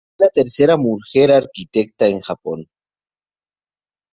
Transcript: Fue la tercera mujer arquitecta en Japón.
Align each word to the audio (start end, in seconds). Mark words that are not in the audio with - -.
Fue 0.17 0.25
la 0.25 0.31
tercera 0.31 0.77
mujer 0.77 1.31
arquitecta 1.31 2.07
en 2.07 2.21
Japón. 2.21 2.67